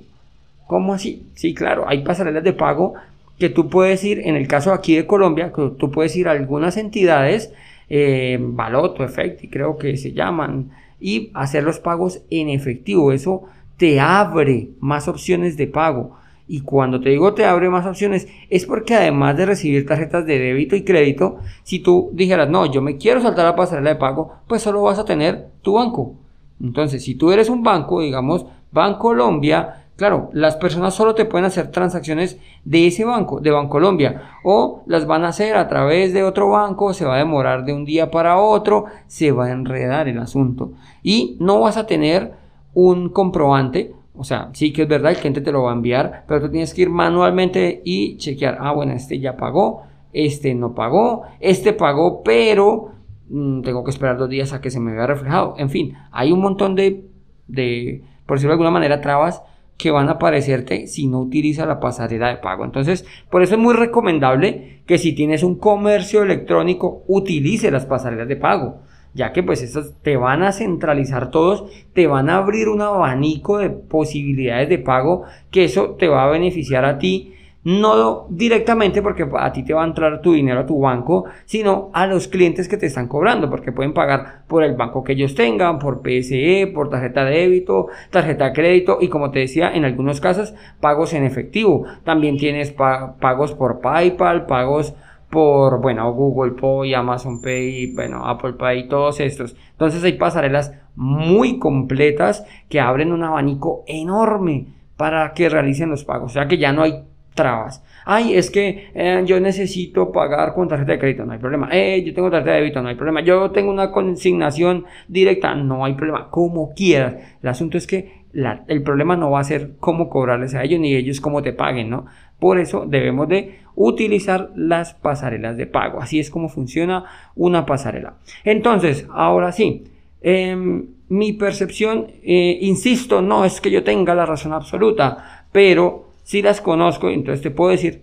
¿Cómo 0.67 0.95
así? 0.95 1.27
Sí, 1.35 1.55
claro, 1.55 1.85
hay 1.87 2.03
pasarelas 2.03 2.43
de 2.43 2.53
pago 2.53 2.95
que 3.39 3.49
tú 3.49 3.69
puedes 3.69 4.05
ir, 4.05 4.21
en 4.21 4.37
el 4.37 4.47
caso 4.47 4.73
aquí 4.73 4.97
de 4.97 5.07
Colombia, 5.07 5.53
que 5.53 5.73
tú 5.79 5.91
puedes 5.91 6.15
ir 6.17 6.29
a 6.29 6.33
algunas 6.33 6.77
entidades, 6.77 7.53
eh, 7.89 8.39
Baloto, 8.41 9.05
Efecti, 9.05 9.49
creo 9.49 9.77
que 9.77 9.97
se 9.97 10.13
llaman, 10.13 10.71
y 11.01 11.31
hacer 11.35 11.65
los 11.65 11.81
pagos 11.81 12.23
en 12.31 12.49
efectivo. 12.49 13.13
Eso 13.13 13.43
te 13.77 14.01
abre 14.01 14.71
más 14.81 15.09
opciones 15.09 15.57
de 15.57 15.67
pago. 15.67 16.17
Y 16.47 16.61
cuando 16.61 17.01
te 17.01 17.09
digo 17.09 17.33
te 17.33 17.47
abre 17.47 17.71
más 17.71 17.87
opciones, 17.87 18.29
es 18.51 18.67
porque 18.67 18.95
además 18.95 19.37
de 19.37 19.47
recibir 19.47 19.87
tarjetas 19.87 20.27
de 20.27 20.39
débito 20.39 20.77
y 20.77 20.85
crédito, 20.85 21.39
si 21.63 21.79
tú 21.79 22.11
dijeras, 22.13 22.51
no, 22.51 22.71
yo 22.71 22.83
me 22.83 22.99
quiero 22.99 23.21
saltar 23.21 23.47
la 23.47 23.57
pasarela 23.57 23.91
de 23.91 23.97
pago, 23.97 24.35
pues 24.47 24.63
solo 24.63 24.83
vas 24.83 24.99
a 24.99 25.05
tener 25.05 25.47
tu 25.63 25.75
banco. 25.75 26.15
Entonces, 26.63 27.03
si 27.03 27.15
tú 27.15 27.33
eres 27.33 27.49
un 27.49 27.63
banco, 27.63 28.01
digamos, 28.01 28.47
Banco 28.71 28.99
Colombia, 28.99 29.84
Claro, 29.97 30.29
las 30.33 30.57
personas 30.57 30.93
solo 30.95 31.15
te 31.15 31.25
pueden 31.25 31.45
hacer 31.45 31.71
transacciones 31.71 32.41
de 32.65 32.89
ese 32.89 33.05
banco, 33.05 33.41
de 33.41 33.53
Bancolombia, 33.53 34.23
o 34.43 34.83
las 34.87 35.07
van 35.07 35.25
a 35.25 35.29
hacer 35.29 35.57
a 35.57 35.69
través 35.69 36.13
de 36.13 36.25
otro 36.25 36.49
banco, 36.51 36.93
se 36.93 37.05
va 37.05 37.15
a 37.15 37.19
demorar 37.19 37.65
de 37.65 37.73
un 37.73 37.85
día 37.85 38.11
para 38.11 38.39
otro, 38.39 38.87
se 39.07 39.31
va 39.31 39.47
a 39.47 39.53
enredar 39.53 40.09
el 40.09 40.19
asunto. 40.19 40.73
Y 41.05 41.37
no 41.39 41.61
vas 41.61 41.77
a 41.77 41.87
tener 41.87 42.33
un 42.73 43.09
comprobante, 43.09 43.95
o 44.17 44.25
sea, 44.25 44.51
sí 44.53 44.73
que 44.73 44.83
es 44.83 44.89
verdad, 44.89 45.13
el 45.13 45.19
cliente 45.19 45.41
te 45.41 45.53
lo 45.53 45.63
va 45.63 45.71
a 45.71 45.75
enviar, 45.75 46.25
pero 46.27 46.41
tú 46.41 46.51
tienes 46.51 46.75
que 46.75 46.83
ir 46.83 46.91
manualmente 46.91 47.81
y 47.85 48.17
chequear, 48.17 48.59
ah, 48.61 48.73
bueno, 48.73 48.95
este 48.95 49.21
ya 49.21 49.37
pagó, 49.37 49.85
este 50.13 50.57
no 50.57 50.75
pagó, 50.75 51.23
este 51.39 51.73
pagó, 51.73 52.25
pero 52.25 52.91
mm, 53.29 53.63
tengo 53.63 53.85
que 53.85 53.91
esperar 53.93 54.19
dos 54.19 54.29
días 54.29 54.53
a 54.53 54.61
que 54.61 54.71
se 54.71 54.81
me 54.81 54.93
vea 54.93 55.07
reflejado. 55.07 55.55
En 55.57 55.71
fin, 55.71 55.95
hay 56.11 56.33
un 56.33 56.41
montón 56.41 56.75
de, 56.75 57.07
de 57.47 58.03
por 58.27 58.39
decirlo 58.39 58.51
de 58.51 58.55
alguna 58.55 58.73
manera, 58.73 59.01
trabas 59.01 59.43
que 59.77 59.91
van 59.91 60.09
a 60.09 60.13
aparecerte 60.13 60.87
si 60.87 61.07
no 61.07 61.21
utilizas 61.21 61.67
la 61.67 61.81
pasarela 61.81 62.29
de 62.29 62.37
pago. 62.37 62.65
Entonces, 62.65 63.07
por 63.31 63.43
eso 63.43 63.55
es 63.55 63.61
muy 63.61 63.75
recomendable 63.75 64.83
que 64.87 64.99
si 64.99 65.15
tienes 65.15 65.43
un 65.43 65.57
comercio 65.57 66.23
electrónico, 66.23 67.03
utilice 67.07 67.71
las 67.71 67.87
pasarelas 67.87 68.29
de 68.29 68.37
pago, 68.37 68.83
ya 69.15 69.33
que 69.33 69.43
pues 69.43 69.63
estas 69.63 69.95
te 70.03 70.17
van 70.17 70.43
a 70.43 70.53
centralizar 70.53 71.31
todos, 71.31 71.65
te 71.93 72.07
van 72.07 72.31
a 72.31 72.37
abrir 72.37 72.69
un 72.69 72.83
abanico 72.83 73.59
de 73.59 73.71
posibilidades 73.71 74.69
de 74.69 74.79
pago, 74.79 75.25
que 75.51 75.65
eso 75.65 75.97
te 75.99 76.09
va 76.09 76.25
a 76.25 76.31
beneficiar 76.31 76.85
a 76.85 76.99
ti 76.99 77.35
no 77.65 78.27
directamente 78.29 79.03
porque 79.03 79.27
a 79.39 79.53
ti 79.53 79.65
te 79.65 79.75
va 79.75 79.83
a 79.83 79.87
entrar 79.87 80.21
tu 80.21 80.35
dinero 80.35 80.61
a 80.61 80.67
tu 80.67 80.79
banco, 80.79 81.25
sino 81.47 81.91
a 81.95 82.07
los 82.07 82.29
clientes 82.29 82.69
que 82.69 82.77
te 82.77 82.87
están 82.87 83.09
cobrando, 83.09 83.49
porque 83.51 83.73
pueden 83.73 83.95
pagar 83.95 84.45
por 84.47 84.63
el 84.63 84.77
banco 84.77 85.03
que 85.03 85.13
ellos 85.13 85.35
tengan, 85.35 85.79
por 85.79 86.03
PSE, 86.03 86.71
por 86.73 86.91
tarjeta 86.91 87.25
de 87.25 87.39
débito, 87.39 87.89
tarjeta 88.11 88.47
de 88.47 88.53
crédito 88.53 88.99
y 89.01 89.09
como 89.09 89.31
te 89.31 89.41
decía, 89.41 89.75
en 89.75 89.85
algunos 89.85 90.21
casos 90.21 90.55
pagos 90.81 91.15
en 91.15 91.25
efectivo. 91.25 91.85
También 92.05 92.37
tienes 92.37 92.71
pagos 92.73 93.53
por 93.53 93.81
PayPal, 93.81 94.47
pagos 94.47 94.95
por, 95.31 95.81
bueno, 95.81 96.13
Google 96.13 96.53
Pay, 96.53 96.95
Amazon 96.95 97.41
Pay, 97.41 97.93
bueno, 97.95 98.25
Apple 98.27 98.53
Pay, 98.53 98.89
todos 98.89 99.19
estos. 99.21 99.57
Entonces 99.73 100.05
hay 100.05 100.13
pasarelas 100.13 100.73
muy 100.95 101.59
completas 101.59 102.47
que 102.69 102.79
abren 102.79 103.11
un 103.11 103.25
abanico 103.25 103.83
enorme 103.87 104.67
para 104.97 105.33
que 105.33 105.49
realicen 105.49 105.91
los 105.91 106.05
pagos. 106.05 106.31
O 106.31 106.35
sea 106.35 106.47
que 106.47 106.59
ya 106.59 106.73
no 106.73 106.83
hay 106.83 107.03
trabas. 107.35 107.83
Ay, 108.05 108.35
es 108.35 108.51
que 108.51 108.91
eh, 108.95 109.23
yo 109.27 109.41
necesito 109.41 110.13
pagar 110.13 110.55
con 110.55 110.69
tarjeta 110.69 110.93
de 110.93 110.99
crédito, 110.99 111.25
no 111.25 111.33
hay 111.33 111.39
problema. 111.39 111.69
Eh, 111.73 112.03
yo 112.05 112.15
tengo 112.15 112.31
tarjeta 112.31 112.53
de 112.53 112.61
débito, 112.61 112.83
no 112.83 112.89
hay 112.89 112.95
problema. 112.95 113.21
Yo 113.23 113.51
tengo 113.51 113.71
una 113.71 113.91
consignación 113.91 114.85
directa, 115.09 115.55
no 115.55 115.85
hay 115.85 115.95
problema. 115.95 116.31
Como 116.31 116.75
quieras. 116.75 117.15
El 117.43 117.49
asunto 117.49 117.79
es 117.79 117.87
que 117.87 118.25
el 118.67 118.83
problema 118.83 119.17
no 119.17 119.31
va 119.31 119.41
a 119.41 119.45
ser 119.45 119.77
cómo 119.79 120.09
cobrarles 120.11 120.55
a 120.55 120.65
ellos 120.65 120.81
ni 120.81 120.95
ellos 120.95 121.21
cómo 121.21 121.43
te 121.43 121.53
paguen, 121.53 121.89
¿no? 121.89 122.07
Por 122.39 122.59
eso 122.59 122.85
debemos 122.87 123.29
de 123.29 123.61
utilizar 123.77 124.51
las 124.57 124.95
pasarelas 124.95 125.57
de 125.57 125.67
pago. 125.67 126.01
Así 126.01 126.19
es 126.19 126.31
como 126.31 126.49
funciona 126.49 127.05
una 127.37 127.65
pasarela. 127.65 128.15
Entonces, 128.45 129.07
ahora 129.13 129.53
sí. 129.53 129.85
Em, 130.21 130.87
mi 131.09 131.35
percepción, 131.35 132.07
eh, 132.23 132.59
insisto, 132.63 133.21
no 133.21 133.45
es 133.45 133.61
que 133.61 133.71
yo 133.71 133.85
tenga 133.85 134.15
la 134.15 134.25
razón 134.25 134.55
absoluta, 134.55 135.47
pero 135.53 136.14
si 136.25 136.43
las 136.43 136.61
conozco, 136.61 137.11
entonces 137.11 137.43
te 137.43 137.51
puedo 137.51 137.71
decir 137.71 138.03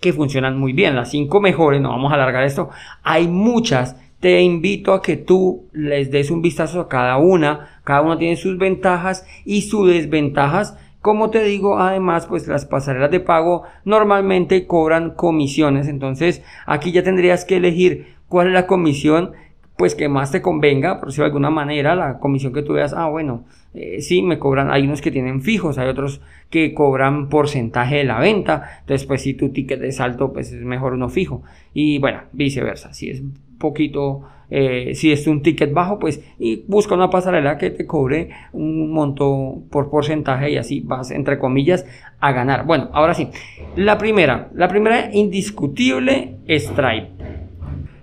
que 0.00 0.12
funcionan 0.12 0.58
muy 0.58 0.72
bien. 0.72 0.96
Las 0.96 1.10
cinco 1.10 1.40
mejores, 1.40 1.80
no 1.80 1.90
vamos 1.90 2.12
a 2.12 2.14
alargar 2.14 2.44
esto. 2.44 2.70
Hay 3.02 3.28
muchas. 3.28 3.96
Te 4.20 4.40
invito 4.40 4.94
a 4.94 5.02
que 5.02 5.16
tú 5.16 5.66
les 5.72 6.10
des 6.10 6.30
un 6.30 6.40
vistazo 6.40 6.80
a 6.80 6.88
cada 6.88 7.18
una. 7.18 7.80
Cada 7.84 8.02
una 8.02 8.18
tiene 8.18 8.36
sus 8.36 8.56
ventajas 8.56 9.26
y 9.44 9.62
sus 9.62 9.88
desventajas. 9.88 10.78
Como 11.00 11.30
te 11.30 11.42
digo, 11.42 11.78
además, 11.78 12.26
pues 12.26 12.46
las 12.46 12.64
pasarelas 12.64 13.10
de 13.10 13.20
pago 13.20 13.64
normalmente 13.84 14.66
cobran 14.66 15.10
comisiones. 15.10 15.88
Entonces, 15.88 16.42
aquí 16.66 16.92
ya 16.92 17.02
tendrías 17.02 17.44
que 17.44 17.56
elegir 17.56 18.14
cuál 18.28 18.46
es 18.46 18.52
la 18.54 18.66
comisión 18.66 19.32
pues 19.76 19.94
que 19.94 20.08
más 20.08 20.30
te 20.30 20.40
convenga, 20.40 21.00
por 21.00 21.08
decirlo 21.08 21.24
de 21.24 21.28
alguna 21.30 21.50
manera, 21.50 21.96
la 21.96 22.18
comisión 22.18 22.52
que 22.52 22.62
tú 22.62 22.74
veas, 22.74 22.94
ah, 22.94 23.08
bueno, 23.08 23.44
eh, 23.74 24.00
sí, 24.00 24.22
me 24.22 24.38
cobran, 24.38 24.70
hay 24.70 24.84
unos 24.84 25.02
que 25.02 25.10
tienen 25.10 25.42
fijos, 25.42 25.78
hay 25.78 25.88
otros 25.88 26.20
que 26.50 26.74
cobran 26.74 27.28
porcentaje 27.28 27.96
de 27.96 28.04
la 28.04 28.20
venta, 28.20 28.78
entonces 28.80 29.06
pues 29.06 29.22
si 29.22 29.34
tu 29.34 29.50
ticket 29.50 29.82
es 29.82 30.00
alto, 30.00 30.32
pues 30.32 30.52
es 30.52 30.62
mejor 30.62 30.94
uno 30.94 31.08
fijo, 31.08 31.42
y 31.72 31.98
bueno, 31.98 32.22
viceversa, 32.32 32.94
si 32.94 33.10
es 33.10 33.22
poquito 33.58 34.22
eh, 34.50 34.94
si 34.94 35.10
es 35.10 35.26
un 35.26 35.42
ticket 35.42 35.72
bajo, 35.72 35.98
pues 35.98 36.22
y 36.38 36.64
busca 36.68 36.94
una 36.94 37.10
pasarela 37.10 37.58
que 37.58 37.70
te 37.70 37.86
cobre 37.86 38.30
un 38.52 38.92
monto 38.92 39.62
por 39.70 39.90
porcentaje 39.90 40.50
y 40.50 40.56
así 40.56 40.80
vas, 40.80 41.10
entre 41.10 41.38
comillas, 41.38 41.86
a 42.20 42.32
ganar. 42.32 42.66
Bueno, 42.66 42.90
ahora 42.92 43.14
sí, 43.14 43.28
la 43.76 43.98
primera, 43.98 44.50
la 44.54 44.68
primera 44.68 45.10
indiscutible, 45.12 46.36
Stripe. 46.48 47.33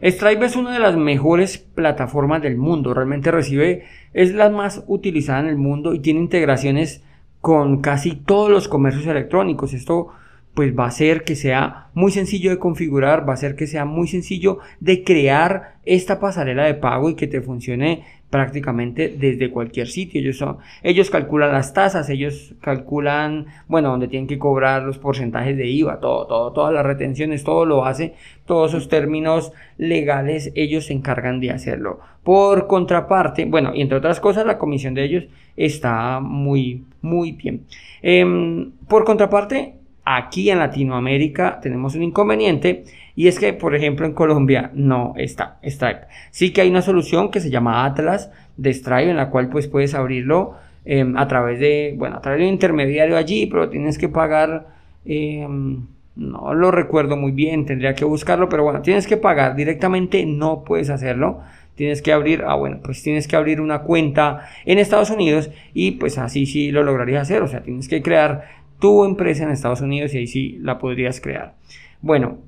Stripe 0.04 0.46
es 0.46 0.56
una 0.56 0.74
de 0.74 0.80
las 0.80 0.98
mejores 0.98 1.60
plataformas 1.60 2.42
del 2.42 2.58
mundo, 2.58 2.94
realmente 2.94 3.30
recibe, 3.30 3.84
es 4.14 4.34
la 4.34 4.50
más 4.50 4.84
utilizada 4.88 5.42
en 5.42 5.48
el 5.48 5.58
mundo 5.58 5.94
y 5.94 6.00
tiene 6.00 6.20
integraciones 6.20 7.04
con 7.40 7.82
casi 7.82 8.16
todos 8.16 8.50
los 8.50 8.68
comercios 8.68 9.06
electrónicos. 9.06 9.74
Esto 9.74 10.10
pues 10.54 10.78
va 10.78 10.86
a 10.86 10.92
ser 10.92 11.24
que 11.24 11.36
sea 11.36 11.88
muy 11.94 12.12
sencillo 12.12 12.50
de 12.52 12.60
configurar, 12.60 13.28
va 13.28 13.34
a 13.34 13.38
ser 13.38 13.56
que 13.56 13.68
sea 13.68 13.86
muy 13.86 14.08
sencillo 14.08 14.60
de 14.80 15.04
crear 15.04 15.76
esta 15.84 16.20
pasarela 16.20 16.66
de 16.66 16.74
pago 16.74 17.10
y 17.10 17.16
que 17.16 17.28
te 17.28 17.42
funcione 17.42 18.04
prácticamente 18.30 19.10
desde 19.10 19.52
cualquier 19.52 19.88
sitio. 19.88 20.22
Ellos, 20.22 20.44
ellos 20.84 21.10
calculan 21.10 21.52
las 21.52 21.74
tasas, 21.74 22.10
ellos 22.10 22.56
calculan, 22.62 23.48
bueno, 23.68 23.90
donde 23.90 24.08
tienen 24.08 24.28
que 24.28 24.40
cobrar 24.40 24.84
los 24.84 24.98
porcentajes 24.98 25.56
de 25.58 25.68
IVA, 25.68 26.00
todo, 26.00 26.28
todo, 26.28 26.52
todas 26.54 26.74
las 26.74 26.86
retenciones, 26.86 27.44
todo 27.44 27.66
lo 27.66 27.86
hace, 27.86 28.16
todos 28.46 28.72
esos 28.72 28.90
términos 28.90 29.52
legales, 29.78 30.52
ellos 30.56 30.86
se 30.86 30.94
encargan 30.94 31.40
de 31.40 31.52
hacerlo. 31.52 32.00
Por 32.24 32.68
contraparte, 32.68 33.46
bueno, 33.46 33.74
y 33.76 33.82
entre 33.82 33.98
otras 33.98 34.20
cosas, 34.20 34.46
la 34.46 34.58
comisión 34.58 34.94
de 34.94 35.04
ellos 35.04 35.24
está 35.58 36.20
muy, 36.22 36.86
muy 37.02 37.34
bien. 37.34 37.66
Em, 38.02 38.72
por 38.88 39.04
contraparte, 39.04 39.81
Aquí 40.04 40.50
en 40.50 40.60
Latinoamérica 40.60 41.60
tenemos 41.62 41.96
un 41.96 42.04
inconveniente 42.04 42.86
y 43.16 43.28
es 43.28 43.40
que, 43.40 43.54
por 43.54 43.76
ejemplo, 43.76 44.06
en 44.06 44.14
Colombia 44.14 44.72
no 44.74 45.14
está 45.16 45.60
Stripe. 45.64 46.08
Sí 46.32 46.52
que 46.52 46.62
hay 46.62 46.70
una 46.70 46.82
solución 46.82 47.30
que 47.30 47.40
se 47.40 47.52
llama 47.52 47.86
Atlas 47.86 48.32
de 48.58 48.74
Stripe 48.74 49.12
en 49.12 49.18
la 49.18 49.30
cual 49.30 49.50
pues 49.50 49.68
puedes 49.68 49.94
abrirlo 49.94 50.56
em, 50.86 51.16
a 51.18 51.28
través 51.28 51.60
de, 51.60 51.94
bueno, 51.98 52.18
a 52.18 52.22
través 52.22 52.40
de 52.40 52.48
un 52.48 52.54
intermediario 52.54 53.16
allí, 53.16 53.46
pero 53.46 53.70
tienes 53.70 54.00
que 54.00 54.10
pagar, 54.10 54.68
em, 55.06 55.86
no 56.16 56.54
lo 56.56 56.72
recuerdo 56.72 57.16
muy 57.16 57.32
bien, 57.32 57.66
tendría 57.66 57.94
que 57.94 58.06
buscarlo, 58.06 58.50
pero 58.50 58.64
bueno, 58.64 58.82
tienes 58.82 59.06
que 59.06 59.18
pagar 59.18 59.56
directamente, 59.56 60.26
no 60.26 60.64
puedes 60.64 60.90
hacerlo 60.90 61.42
tienes 61.76 62.02
que 62.02 62.14
abrir, 62.14 62.44
ah 62.46 62.56
bueno, 62.56 62.80
pues 62.84 63.02
tienes 63.02 63.28
que 63.28 63.36
abrir 63.36 63.62
una 63.62 63.80
cuenta 63.80 64.48
en 64.66 64.78
Estados 64.78 65.10
Unidos 65.10 65.50
y 65.74 65.92
pues 65.92 66.18
así 66.18 66.46
sí 66.46 66.72
lo 66.72 66.84
lograrías 66.84 67.24
hacer, 67.24 67.42
o 67.42 67.48
sea, 67.48 67.64
tienes 67.64 67.88
que 67.88 68.02
crear 68.02 68.61
tu 68.82 69.06
empresa 69.06 69.44
en 69.44 69.52
Estados 69.52 69.80
Unidos 69.80 70.14
y 70.14 70.18
ahí 70.18 70.28
sí 70.28 70.58
la 70.60 70.80
podrías 70.80 71.22
crear. 71.22 71.54
Bueno, 72.02 72.40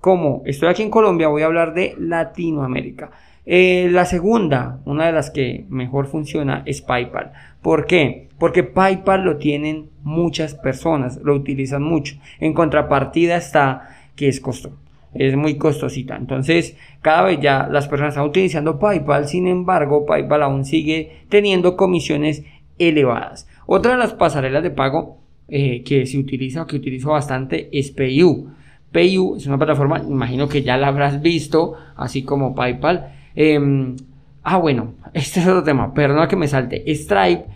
como 0.00 0.42
estoy 0.44 0.68
aquí 0.68 0.82
en 0.82 0.90
Colombia, 0.90 1.28
voy 1.28 1.42
a 1.42 1.46
hablar 1.46 1.72
de 1.72 1.94
Latinoamérica. 1.96 3.12
Eh, 3.46 3.88
la 3.92 4.04
segunda, 4.04 4.80
una 4.84 5.06
de 5.06 5.12
las 5.12 5.30
que 5.30 5.64
mejor 5.68 6.08
funciona 6.08 6.64
es 6.66 6.82
PayPal. 6.82 7.32
¿Por 7.62 7.86
qué? 7.86 8.28
Porque 8.36 8.64
PayPal 8.64 9.22
lo 9.22 9.36
tienen 9.36 9.88
muchas 10.02 10.54
personas, 10.56 11.20
lo 11.22 11.34
utilizan 11.34 11.84
mucho. 11.84 12.16
En 12.40 12.52
contrapartida 12.52 13.36
está 13.36 13.96
que 14.16 14.26
es 14.26 14.40
costo, 14.40 14.72
es 15.14 15.36
muy 15.36 15.56
costosita. 15.56 16.16
Entonces, 16.16 16.76
cada 17.00 17.22
vez 17.22 17.38
ya 17.40 17.68
las 17.70 17.86
personas 17.86 18.14
están 18.14 18.28
utilizando 18.28 18.80
PayPal, 18.80 19.28
sin 19.28 19.46
embargo, 19.46 20.04
PayPal 20.04 20.42
aún 20.42 20.64
sigue 20.64 21.22
teniendo 21.28 21.76
comisiones 21.76 22.42
elevadas. 22.78 23.46
Otra 23.66 23.92
de 23.92 23.98
las 23.98 24.14
pasarelas 24.14 24.64
de 24.64 24.70
pago 24.70 25.25
eh, 25.48 25.82
que 25.84 26.06
se 26.06 26.18
utiliza, 26.18 26.66
que 26.66 26.76
utilizo 26.76 27.10
bastante, 27.10 27.68
es 27.72 27.90
PayU. 27.90 28.48
PayU 28.92 29.36
es 29.36 29.46
una 29.46 29.58
plataforma, 29.58 29.98
imagino 29.98 30.48
que 30.48 30.62
ya 30.62 30.76
la 30.76 30.88
habrás 30.88 31.22
visto, 31.22 31.74
así 31.96 32.22
como 32.22 32.54
PayPal. 32.54 33.12
Em, 33.34 33.96
ah, 34.42 34.56
bueno, 34.56 34.94
este 35.12 35.40
es 35.40 35.46
otro 35.46 35.62
tema, 35.62 35.94
perdona 35.94 36.28
que 36.28 36.36
me 36.36 36.48
salte. 36.48 36.82
Stripe 36.94 37.46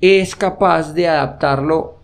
es 0.00 0.36
capaz 0.36 0.92
de 0.92 1.08
adaptarlo 1.08 1.98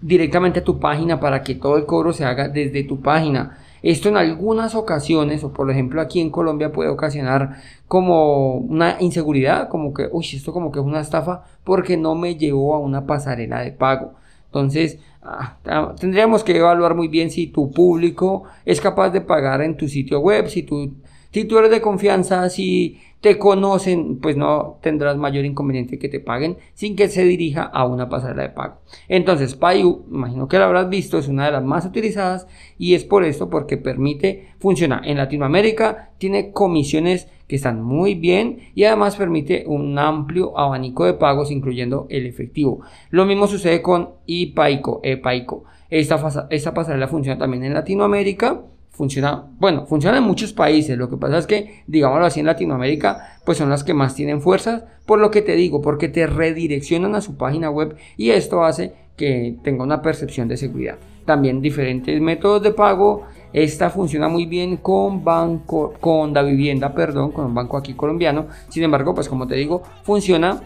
directamente 0.00 0.60
a 0.60 0.64
tu 0.64 0.78
página 0.78 1.20
para 1.20 1.42
que 1.42 1.54
todo 1.54 1.76
el 1.76 1.86
cobro 1.86 2.12
se 2.12 2.24
haga 2.24 2.48
desde 2.48 2.84
tu 2.84 3.00
página. 3.00 3.58
Esto 3.82 4.08
en 4.08 4.16
algunas 4.16 4.74
ocasiones, 4.74 5.42
o 5.42 5.52
por 5.52 5.70
ejemplo 5.70 6.00
aquí 6.00 6.20
en 6.20 6.30
Colombia, 6.30 6.70
puede 6.72 6.90
ocasionar 6.90 7.56
como 7.88 8.54
una 8.56 8.96
inseguridad, 9.00 9.68
como 9.68 9.92
que, 9.92 10.08
uy, 10.10 10.24
esto 10.32 10.52
como 10.52 10.70
que 10.70 10.78
es 10.78 10.84
una 10.84 11.00
estafa, 11.00 11.44
porque 11.64 11.96
no 11.96 12.14
me 12.14 12.36
llevó 12.36 12.74
a 12.74 12.78
una 12.78 13.06
pasarela 13.06 13.60
de 13.60 13.72
pago. 13.72 14.14
Entonces, 14.52 14.98
ah, 15.22 15.56
tendríamos 15.98 16.44
que 16.44 16.54
evaluar 16.54 16.94
muy 16.94 17.08
bien 17.08 17.30
si 17.30 17.46
tu 17.46 17.70
público 17.70 18.44
es 18.66 18.82
capaz 18.82 19.08
de 19.08 19.22
pagar 19.22 19.62
en 19.62 19.78
tu 19.78 19.88
sitio 19.88 20.20
web, 20.20 20.46
si 20.48 20.62
tú, 20.62 20.92
si 21.30 21.46
tú 21.46 21.56
eres 21.56 21.70
de 21.70 21.80
confianza, 21.80 22.50
si 22.50 23.00
te 23.22 23.38
conocen, 23.38 24.18
pues 24.18 24.36
no 24.36 24.78
tendrás 24.82 25.16
mayor 25.16 25.46
inconveniente 25.46 25.98
que 25.98 26.10
te 26.10 26.20
paguen 26.20 26.58
sin 26.74 26.96
que 26.96 27.08
se 27.08 27.24
dirija 27.24 27.62
a 27.62 27.86
una 27.86 28.10
pasarela 28.10 28.42
de 28.42 28.48
pago. 28.50 28.80
Entonces, 29.08 29.54
Payu, 29.54 30.04
imagino 30.10 30.48
que 30.48 30.58
lo 30.58 30.64
habrás 30.64 30.90
visto, 30.90 31.16
es 31.16 31.28
una 31.28 31.46
de 31.46 31.52
las 31.52 31.64
más 31.64 31.86
utilizadas 31.86 32.46
y 32.76 32.92
es 32.92 33.04
por 33.04 33.24
esto 33.24 33.48
porque 33.48 33.78
permite 33.78 34.48
funcionar 34.58 35.08
en 35.08 35.16
Latinoamérica, 35.16 36.10
tiene 36.18 36.50
comisiones 36.50 37.28
que 37.52 37.56
están 37.56 37.82
muy 37.82 38.14
bien 38.14 38.60
y 38.74 38.84
además 38.84 39.14
permite 39.14 39.64
un 39.66 39.98
amplio 39.98 40.58
abanico 40.58 41.04
de 41.04 41.12
pagos 41.12 41.50
incluyendo 41.50 42.06
el 42.08 42.24
efectivo. 42.24 42.80
Lo 43.10 43.26
mismo 43.26 43.46
sucede 43.46 43.82
con 43.82 44.08
iPaico, 44.24 45.00
ePaico. 45.02 45.64
Esta, 45.90 46.48
esta 46.48 46.72
pasarela 46.72 47.08
funciona 47.08 47.38
también 47.38 47.62
en 47.64 47.74
Latinoamérica 47.74 48.62
funciona, 48.90 49.50
bueno, 49.58 49.84
funciona 49.84 50.16
en 50.16 50.24
muchos 50.24 50.54
países, 50.54 50.96
lo 50.96 51.10
que 51.10 51.18
pasa 51.18 51.36
es 51.36 51.46
que, 51.46 51.82
digámoslo 51.86 52.24
así, 52.24 52.40
en 52.40 52.46
Latinoamérica, 52.46 53.38
pues 53.44 53.58
son 53.58 53.68
las 53.68 53.84
que 53.84 53.92
más 53.92 54.14
tienen 54.14 54.40
fuerzas, 54.40 54.84
por 55.04 55.18
lo 55.18 55.30
que 55.30 55.42
te 55.42 55.54
digo, 55.54 55.82
porque 55.82 56.08
te 56.08 56.26
redireccionan 56.26 57.14
a 57.14 57.20
su 57.20 57.36
página 57.36 57.70
web 57.70 57.96
y 58.16 58.30
esto 58.30 58.64
hace 58.64 58.94
que 59.16 59.56
tenga 59.62 59.84
una 59.84 60.00
percepción 60.00 60.48
de 60.48 60.56
seguridad. 60.56 60.96
También 61.26 61.60
diferentes 61.60 62.18
métodos 62.20 62.62
de 62.62 62.72
pago, 62.72 63.26
esta 63.52 63.90
funciona 63.90 64.28
muy 64.28 64.46
bien 64.46 64.78
con 64.78 65.24
banco, 65.24 65.94
con 66.00 66.32
la 66.32 66.42
vivienda, 66.42 66.94
perdón, 66.94 67.32
con 67.32 67.46
un 67.46 67.54
banco 67.54 67.76
aquí 67.76 67.94
colombiano, 67.94 68.46
sin 68.68 68.82
embargo, 68.82 69.14
pues 69.14 69.28
como 69.28 69.46
te 69.46 69.54
digo, 69.56 69.82
funciona 70.02 70.62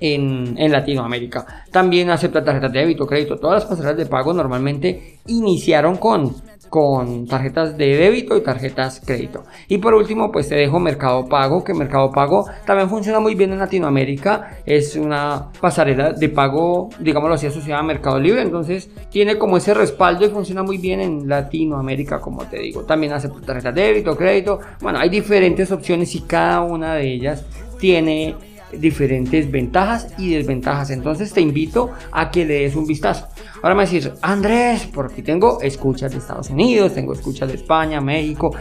en, 0.00 0.70
Latinoamérica. 0.70 1.64
También 1.70 2.10
acepta 2.10 2.44
tarjetas 2.44 2.72
de 2.72 2.80
débito, 2.80 3.06
crédito. 3.06 3.38
Todas 3.38 3.62
las 3.62 3.70
pasarelas 3.70 3.96
de 3.96 4.06
pago 4.06 4.32
normalmente 4.32 5.20
iniciaron 5.26 5.96
con 5.96 6.34
con 6.68 7.26
tarjetas 7.26 7.76
de 7.78 7.96
débito 7.96 8.36
y 8.36 8.42
tarjetas 8.42 9.00
crédito. 9.04 9.44
Y 9.68 9.78
por 9.78 9.94
último, 9.94 10.30
pues 10.32 10.48
te 10.48 10.56
dejo 10.56 10.78
Mercado 10.78 11.26
Pago, 11.26 11.62
que 11.64 11.74
Mercado 11.74 12.10
Pago 12.10 12.46
también 12.64 12.88
funciona 12.88 13.20
muy 13.20 13.34
bien 13.34 13.52
en 13.52 13.58
Latinoamérica. 13.58 14.58
Es 14.66 14.96
una 14.96 15.52
pasarela 15.60 16.12
de 16.12 16.28
pago, 16.28 16.90
digámoslo 16.98 17.34
así, 17.34 17.46
asociada 17.46 17.80
a 17.80 17.84
Mercado 17.84 18.18
Libre. 18.18 18.42
Entonces 18.42 18.90
tiene 19.10 19.38
como 19.38 19.56
ese 19.56 19.74
respaldo 19.74 20.26
y 20.26 20.30
funciona 20.30 20.62
muy 20.62 20.78
bien 20.78 21.00
en 21.00 21.28
Latinoamérica, 21.28 22.20
como 22.20 22.44
te 22.44 22.58
digo. 22.58 22.84
También 22.84 23.12
hace 23.12 23.28
tarjetas 23.28 23.74
de 23.74 23.82
débito, 23.82 24.16
crédito. 24.16 24.60
Bueno, 24.80 24.98
hay 24.98 25.08
diferentes 25.08 25.70
opciones 25.70 26.14
y 26.14 26.22
cada 26.22 26.62
una 26.62 26.94
de 26.94 27.12
ellas 27.12 27.44
tiene 27.78 28.34
diferentes 28.72 29.50
ventajas 29.50 30.08
y 30.18 30.34
desventajas. 30.34 30.90
Entonces 30.90 31.32
te 31.32 31.40
invito 31.40 31.90
a 32.12 32.30
que 32.30 32.44
le 32.44 32.60
des 32.60 32.76
un 32.76 32.86
vistazo. 32.86 33.28
Ahora 33.62 33.74
me 33.74 33.84
decís, 33.84 34.10
Andrés, 34.22 34.88
porque 34.92 35.22
tengo 35.22 35.60
escuchas 35.60 36.12
de 36.12 36.18
Estados 36.18 36.50
Unidos, 36.50 36.94
tengo 36.94 37.12
escuchas 37.12 37.48
de 37.48 37.56
España, 37.56 38.00
México. 38.00 38.54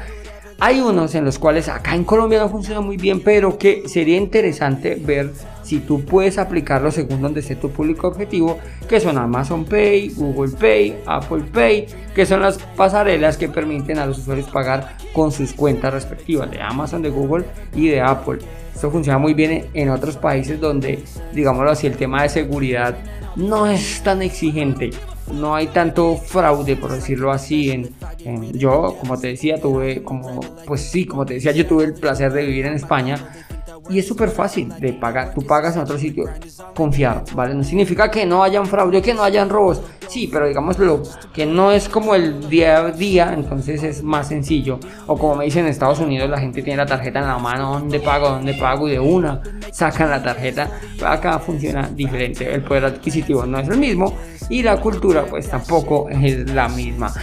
Hay 0.58 0.80
unos 0.80 1.14
en 1.16 1.26
los 1.26 1.38
cuales 1.38 1.68
acá 1.68 1.96
en 1.96 2.06
Colombia 2.06 2.40
no 2.40 2.48
funciona 2.48 2.80
muy 2.80 2.96
bien, 2.96 3.20
pero 3.20 3.58
que 3.58 3.90
sería 3.90 4.16
interesante 4.16 4.96
ver 4.96 5.34
si 5.64 5.80
tú 5.80 6.06
puedes 6.06 6.38
aplicarlo 6.38 6.92
según 6.92 7.22
donde 7.22 7.42
esté 7.42 7.58
tu 7.58 7.72
público 7.72 8.08
objetivo, 8.08 8.58
que 8.88 9.02
son 9.02 9.18
Amazon 9.18 9.66
Pay, 9.66 10.14
Google 10.16 10.56
Pay, 10.58 10.98
Apple 11.06 11.44
Pay, 11.52 11.88
que 12.16 12.26
son 12.26 12.42
las 12.42 12.58
pasarelas 12.58 13.36
que 13.36 13.50
permiten 13.50 14.00
a 14.00 14.06
los 14.06 14.20
usuarios 14.20 14.50
pagar 14.50 14.96
con 15.12 15.32
sus 15.34 15.52
cuentas 15.52 15.94
respectivas 15.94 16.50
de 16.50 16.62
Amazon, 16.62 17.02
de 17.02 17.10
Google 17.10 17.46
y 17.74 17.90
de 17.90 18.00
Apple. 18.00 18.40
Esto 18.74 18.90
funciona 18.90 19.18
muy 19.18 19.34
bien 19.34 19.68
en 19.74 19.90
otros 19.90 20.16
países 20.16 20.62
donde, 20.62 21.04
digámoslo 21.34 21.72
así, 21.72 21.86
el 21.88 21.98
tema 21.98 22.24
de 22.24 22.30
seguridad 22.30 22.98
no 23.36 23.68
es 23.68 24.02
tan 24.04 24.22
exigente. 24.22 24.92
No 25.32 25.56
hay 25.56 25.68
tanto 25.68 26.16
fraude, 26.18 26.76
por 26.76 26.92
decirlo 26.92 27.32
así. 27.32 27.72
En, 27.72 27.90
yo, 28.54 28.96
como 29.00 29.20
te 29.20 29.28
decía, 29.28 29.60
tuve, 29.60 30.04
como, 30.04 30.40
pues 30.66 30.82
sí, 30.82 31.06
como 31.06 31.26
te 31.26 31.36
decía, 31.36 31.52
yo 31.52 31.66
tuve 31.66 31.86
el 31.86 31.94
placer 31.94 32.32
de 32.32 32.46
vivir 32.46 32.66
en 32.66 32.74
España 32.74 33.18
y 33.90 34.00
es 34.00 34.08
súper 34.08 34.30
fácil 34.30 34.70
de 34.80 34.94
pagar. 34.94 35.34
Tú 35.34 35.42
pagas 35.42 35.76
en 35.76 35.82
otro 35.82 35.98
sitio 35.98 36.26
confiado, 36.76 37.24
¿vale? 37.34 37.54
No 37.54 37.64
significa 37.64 38.10
que 38.10 38.26
no 38.26 38.44
hayan 38.44 38.66
fraude, 38.66 39.02
que 39.02 39.14
no 39.14 39.24
hayan 39.24 39.50
robos. 39.50 39.82
Sí, 40.08 40.30
pero 40.32 40.48
digámoslo, 40.48 41.04
que 41.34 41.46
no 41.46 41.72
es 41.72 41.90
como 41.90 42.16
el 42.16 42.50
día 42.50 42.78
a 42.78 42.92
día, 42.92 43.34
entonces 43.34 43.84
es 43.84 44.04
más 44.04 44.28
sencillo. 44.28 44.80
O 45.08 45.18
como 45.18 45.36
me 45.36 45.46
dicen 45.46 45.66
en 45.66 45.72
Estados 45.72 46.00
Unidos, 46.00 46.30
la 46.30 46.40
gente 46.40 46.62
tiene 46.62 46.78
la 46.78 46.86
tarjeta 46.86 47.20
en 47.20 47.28
la 47.28 47.38
mano, 47.38 47.74
¿dónde 47.74 48.00
pago? 48.00 48.30
¿Dónde 48.30 48.54
pago? 48.56 48.88
Y 48.88 48.92
de 48.92 49.00
una 49.00 49.42
sacan 49.72 50.10
la 50.10 50.22
tarjeta. 50.22 50.70
Acá 51.06 51.40
funciona 51.40 51.90
diferente. 51.94 52.52
El 52.54 52.62
poder 52.64 52.86
adquisitivo 52.86 53.46
no 53.46 53.60
es 53.60 53.68
el 53.68 53.78
mismo. 53.78 54.14
Y 54.50 54.64
la 54.64 54.80
cultura 54.80 55.26
pues 55.26 55.50
tampoco 55.50 56.10
es 56.10 56.50
la 56.52 56.70
misma. 56.70 57.14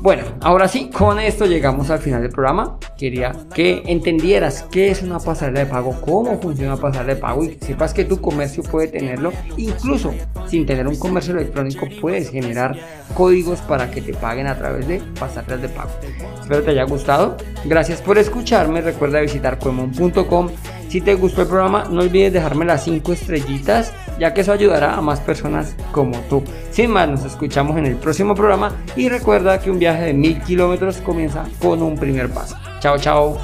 Bueno, 0.00 0.22
ahora 0.40 0.68
sí, 0.68 0.90
con 0.90 1.18
esto 1.18 1.46
llegamos 1.46 1.90
al 1.90 1.98
final 1.98 2.22
del 2.22 2.30
programa. 2.30 2.78
Quería 2.96 3.34
que 3.54 3.82
entendieras 3.86 4.64
qué 4.70 4.90
es 4.90 5.02
una 5.02 5.18
pasarela 5.18 5.60
de 5.60 5.66
pago, 5.66 6.00
cómo 6.00 6.40
funciona 6.40 6.74
una 6.74 6.82
pasarela 6.82 7.14
de 7.14 7.20
pago 7.20 7.44
y 7.44 7.56
que 7.56 7.66
sepas 7.66 7.92
que 7.94 8.04
tu 8.04 8.20
comercio 8.20 8.62
puede 8.62 8.88
tenerlo. 8.88 9.32
Incluso 9.56 10.14
sin 10.46 10.66
tener 10.66 10.86
un 10.86 10.96
comercio 10.96 11.34
electrónico 11.34 11.86
puedes 12.00 12.30
generar 12.30 12.76
códigos 13.14 13.60
para 13.60 13.90
que 13.90 14.00
te 14.00 14.14
paguen 14.14 14.46
a 14.46 14.56
través 14.56 14.86
de 14.86 15.02
pasarelas 15.18 15.62
de 15.62 15.68
pago. 15.68 15.90
Espero 16.40 16.62
te 16.62 16.70
haya 16.70 16.84
gustado. 16.84 17.36
Gracias 17.64 18.00
por 18.00 18.18
escucharme. 18.18 18.80
Recuerda 18.80 19.20
visitar 19.20 19.58
cuemon.com 19.58 20.48
si 20.88 21.00
te 21.00 21.14
gustó 21.14 21.42
el 21.42 21.48
programa, 21.48 21.84
no 21.90 22.00
olvides 22.00 22.32
dejarme 22.32 22.64
las 22.64 22.84
5 22.84 23.12
estrellitas, 23.12 23.92
ya 24.18 24.34
que 24.34 24.40
eso 24.40 24.52
ayudará 24.52 24.94
a 24.94 25.00
más 25.00 25.20
personas 25.20 25.76
como 25.92 26.18
tú. 26.22 26.42
Sin 26.70 26.90
más, 26.90 27.08
nos 27.08 27.24
escuchamos 27.24 27.76
en 27.76 27.86
el 27.86 27.96
próximo 27.96 28.34
programa 28.34 28.72
y 28.96 29.08
recuerda 29.08 29.60
que 29.60 29.70
un 29.70 29.78
viaje 29.78 30.04
de 30.04 30.14
mil 30.14 30.40
kilómetros 30.42 30.98
comienza 30.98 31.44
con 31.60 31.82
un 31.82 31.96
primer 31.96 32.30
paso. 32.30 32.56
Chao, 32.80 32.98
chao. 32.98 33.38